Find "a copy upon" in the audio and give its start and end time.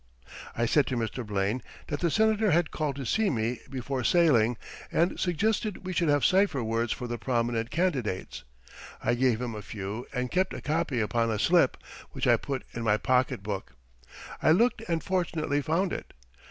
10.55-11.29